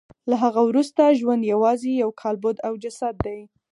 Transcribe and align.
له 0.29 0.35
هغه 0.43 0.61
وروسته 0.69 1.15
ژوند 1.19 1.49
یوازې 1.53 1.91
یو 2.03 2.09
کالبد 2.21 2.57
او 2.67 2.73
جسد 2.83 3.15
دی 3.25 3.39